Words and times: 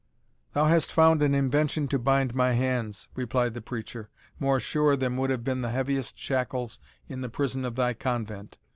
"Thou 0.53 0.65
hast 0.65 0.91
found 0.91 1.21
an 1.21 1.35
invention 1.35 1.87
to 1.89 1.99
bind 1.99 2.33
my 2.33 2.53
hands," 2.53 3.07
replied 3.13 3.53
the 3.53 3.61
preacher, 3.61 4.09
"more 4.39 4.59
sure 4.59 4.95
than 4.95 5.15
would 5.17 5.29
have 5.29 5.43
been 5.43 5.61
the 5.61 5.69
heaviest 5.69 6.17
shackles 6.17 6.79
in 7.07 7.21
the 7.21 7.29
prison 7.29 7.63
of 7.65 7.75
thy 7.75 7.93
convent. 7.93 8.57